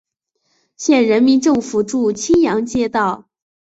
[0.77, 3.27] 县人民政府驻青阳街道。